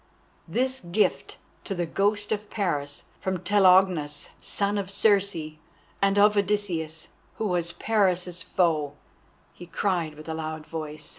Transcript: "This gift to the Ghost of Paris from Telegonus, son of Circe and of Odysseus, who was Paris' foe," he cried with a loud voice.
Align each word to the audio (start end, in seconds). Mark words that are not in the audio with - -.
"This 0.47 0.79
gift 0.79 1.37
to 1.63 1.75
the 1.75 1.85
Ghost 1.85 2.31
of 2.31 2.49
Paris 2.49 3.03
from 3.19 3.37
Telegonus, 3.43 4.31
son 4.39 4.79
of 4.79 4.89
Circe 4.89 5.35
and 6.01 6.17
of 6.17 6.35
Odysseus, 6.35 7.09
who 7.35 7.45
was 7.47 7.73
Paris' 7.73 8.41
foe," 8.41 8.93
he 9.53 9.67
cried 9.67 10.15
with 10.15 10.27
a 10.27 10.33
loud 10.33 10.65
voice. 10.65 11.09